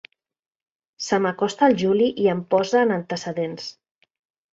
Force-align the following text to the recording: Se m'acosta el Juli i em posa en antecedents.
Se 1.07 1.19
m'acosta 1.25 1.69
el 1.71 1.77
Juli 1.81 2.07
i 2.23 2.25
em 2.33 2.41
posa 2.55 2.81
en 2.87 2.95
antecedents. 2.97 3.69